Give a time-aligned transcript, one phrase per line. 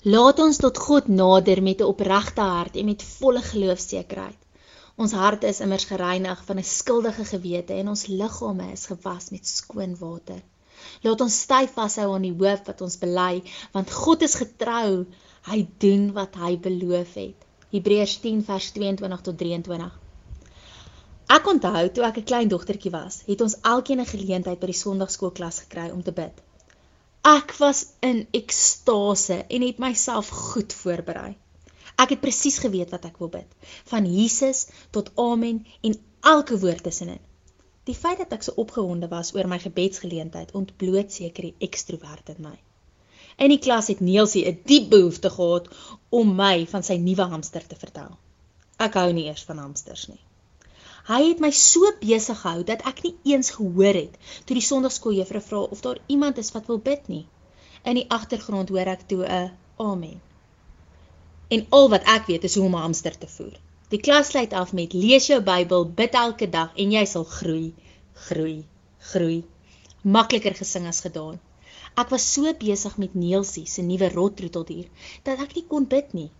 [0.00, 4.38] Laat ons tot God nader met 'n opregte hart en met volle geloofsekerheid.
[4.96, 9.46] Ons harte is immers gereinig van 'n skuldige gewete en ons liggame is gewas met
[9.46, 10.40] skoon water.
[11.02, 13.42] Laat ons styf vashou aan die hoop wat ons bely,
[13.72, 15.06] want God is getrou.
[15.42, 17.46] Hy doen wat hy beloof het.
[17.70, 19.98] Hebreërs 10 vers 22 tot 23.
[21.28, 24.82] Ek onthou toe ek 'n klein dogtertjie was, het ons elkeen 'n geleentheid by die
[24.84, 26.40] Sondagskoolklas gekry om te bid.
[27.26, 31.34] Ek was in ekstase en het myself goed voorberei.
[32.00, 33.48] Ek het presies geweet wat ek wil bid,
[33.90, 37.20] van Jesus tot Amen en elke woord tussenin.
[37.84, 42.40] Die feit dat ek so opgewonde was oor my gebedsgeleentheid ontbloot seker die ekstrovert in
[42.46, 42.56] my.
[43.36, 45.68] In die klas het Neelsie 'n diep behoefte gehad
[46.08, 48.16] om my van sy nuwe hamster te vertel.
[48.78, 50.20] Ek hou nie eers van hamsters nie.
[51.10, 55.40] Hy het my so besig gehou dat ek nie eens gehoor het toe die sonndagskooljuffrou
[55.46, 57.24] vra of daar iemand is wat wil bid nie.
[57.82, 60.20] In die agtergrond hoor ek toe 'n amen.
[61.48, 63.58] En al wat ek weet is hoe om 'n hamster te voer.
[63.90, 67.74] Die klas sluit af met lees jou Bybel, bid elke dag en jy sal groei,
[68.28, 68.64] groei,
[69.12, 69.44] groei.
[70.02, 71.40] Makliker gesing as gedaan.
[71.98, 74.86] Ek was so besig met Neelsie se nuwe rotroeteldier
[75.24, 76.30] dat ek nie kon bid nie.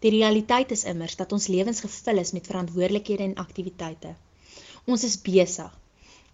[0.00, 4.14] Die realiteit is immers dat ons lewens gevul is met verantwoordelikhede en aktiwiteite.
[4.86, 5.72] Ons is besig.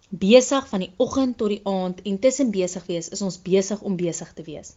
[0.09, 3.97] Besig van die oggend tot die aand en tussen besig wees is ons besig om
[3.99, 4.71] besig te wees.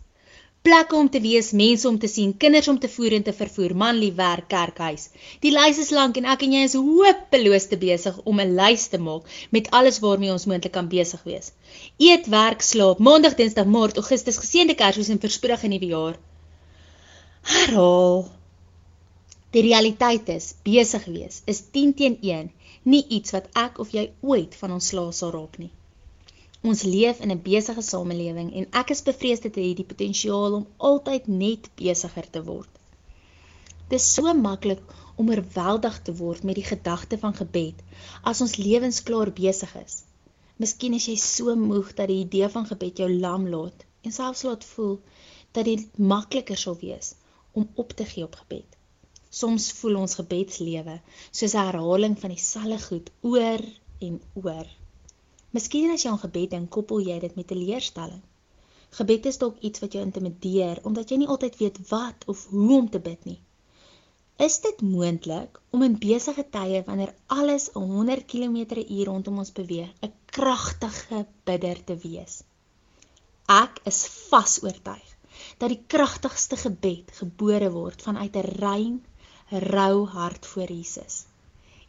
[0.66, 3.72] Plekke om te wees, mense om te sien, kinders om te voer en te vervoer,
[3.82, 5.06] man lief werk, kerk, huis.
[5.40, 8.88] Die lys is lank en ek en jy is hopeloos te besig om 'n lys
[8.92, 11.52] te maak met alles waarmee ons moontlik kan besig wees.
[11.96, 16.18] Eet, werk, slaap, maandag, dinsdag, maart, augustus, geseënde Kersfees en verspreide nuwe jaar.
[17.54, 18.39] Herhaal.
[19.54, 22.50] Die realiteit is, besig wees is 10 teen 1,
[22.92, 25.72] nie iets wat ek of jy ooit van ons slaas sal raak nie.
[26.70, 30.68] Ons leef in 'n besige samelewing en ek is bevrees dit het die potensiaal om
[30.90, 32.70] altyd net besiger te word.
[33.88, 37.82] Dit is so maklik om oorweldig te word met die gedagte van gebed
[38.22, 40.02] as ons lewens klaar besig is.
[40.62, 44.46] Miskien is jy so moeg dat die idee van gebed jou lam laat en selfs
[44.46, 45.00] laat voel
[45.58, 47.16] dat dit makliker sal wees
[47.52, 48.79] om op te gee op gebed.
[49.38, 50.96] Soms voel ons gebedslewe
[51.30, 53.60] soos 'n herhaling van dieselfde goed oor
[54.06, 54.66] en oor.
[55.54, 58.22] Miskien as jy aan gebed dink, koppel jy dit met 'n leerstelling.
[58.98, 62.78] Gebed is dalk iets wat jou intimideer omdat jy nie altyd weet wat of hoe
[62.78, 63.38] om te bid nie.
[64.46, 70.12] Is dit moontlik om in besige tye wanneer alles 100 km/h rondom ons beweeg, 'n
[70.26, 72.42] kragtige bidder te wees?
[73.46, 75.16] Ek is vas oortuig
[75.58, 79.00] dat die kragtigste gebed gebore word vanuit 'n rein
[79.50, 81.24] rou hart voor Jesus.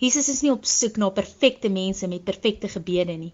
[0.02, 3.34] Jesus is nie op soek na perfekte mense met perfekte gebede nie.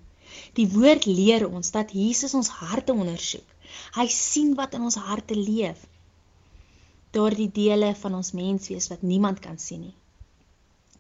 [0.60, 3.48] Die woord leer ons dat Jesus ons harte ondersoek.
[3.96, 5.86] Hy sien wat in ons harte leef.
[7.16, 9.96] Daardie dele van ons menswees wat niemand kan sien nie.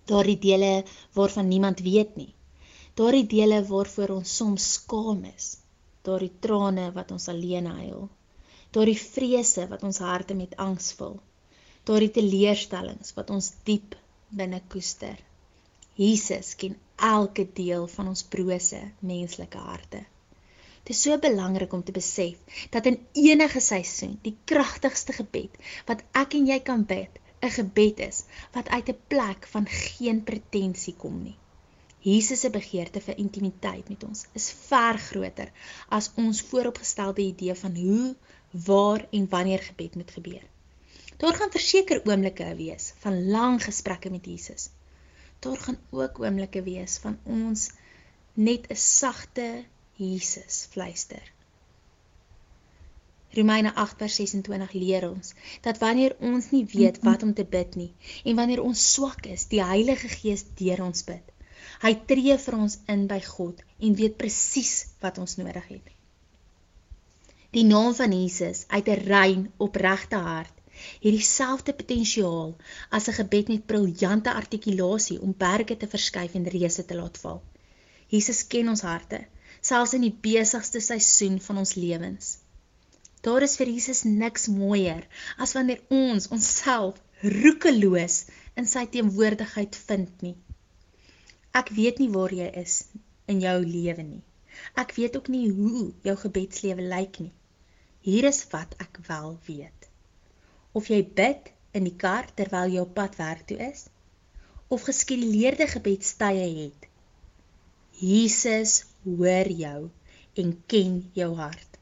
[0.07, 0.71] Daardie dele
[1.13, 2.31] waarvan niemand weet nie.
[2.95, 5.57] Daardie dele waarvoor ons soms skaam is.
[6.07, 8.07] Daardie trane wat ons alleen huil.
[8.71, 11.19] Daardie vrese wat ons harte met angs vul
[11.87, 13.95] daardie teleurstellings wat ons diep
[14.29, 15.15] binne koester.
[15.97, 16.75] Jesus ken
[17.09, 20.03] elke deel van ons brose menslike harte.
[20.83, 25.57] Dit is so belangrik om te besef dat in enige seisoen die kragtigste gebed
[25.89, 28.23] wat ek en jy kan bid, 'n gebed is
[28.55, 31.35] wat uit 'n plek van geen pretensie kom nie.
[31.99, 35.51] Jesus se begeerte vir intimiteit met ons is ver groter
[35.89, 38.15] as ons vooropgestelde idee van hoe,
[38.51, 40.45] waar en wanneer gebed moet gebeur.
[41.17, 44.69] Daar gaan verseker oomblikke wees van lang gesprekke met Jesus.
[45.39, 47.71] Daar gaan ook oomblikke wees van ons
[48.33, 49.63] net 'n sagte
[49.93, 51.31] Jesus fluister.
[53.29, 58.35] Romeine 8:26 leer ons dat wanneer ons nie weet wat om te bid nie en
[58.35, 61.33] wanneer ons swak is, die Heilige Gees deur ons bid.
[61.81, 65.89] Hy tree vir ons in by God en weet presies wat ons nodig het.
[67.51, 72.55] Die naam van Jesus uit 'n rein, opregte hart het dieselfde potensiaal
[72.89, 77.41] as 'n gebed met briljante artikulasie om berge te verskuif en reëse te laat val.
[78.07, 79.19] Jesus ken ons harte,
[79.61, 82.37] selfs in die besigste seisoen van ons lewens.
[83.21, 85.03] Daar is vir Jesus niks mooier
[85.37, 88.25] as wanneer ons onsself roekeloos
[88.55, 90.35] in sy teenwoordigheid vind nie.
[91.51, 92.83] Ek weet nie waar jy is
[93.27, 94.23] in jou lewe nie.
[94.77, 97.33] Ek weet ook nie hoe jou gebedslewe lyk nie.
[98.07, 99.86] Hier is wat ek wel weet
[100.73, 103.87] of jy bid in die kar terwyl jy op pad werk toe is
[104.67, 106.87] of geskeduleerde gebedstye het.
[107.97, 109.89] Jesus hoor jou
[110.41, 111.79] en ken jou hart.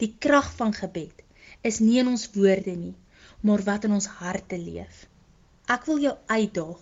[0.00, 1.24] Die krag van gebed
[1.66, 2.94] is nie in ons woorde nie,
[3.40, 5.06] maar wat in ons harte leef.
[5.70, 6.80] Ek wil jou uitdaag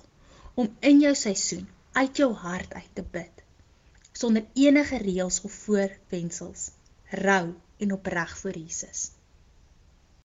[0.59, 1.67] om in jou seisoen
[1.99, 3.45] uit jou hart uit te bid,
[4.13, 6.71] sonder enige reëls of voorwensels,
[7.23, 9.09] rou en opreg voor Jesus.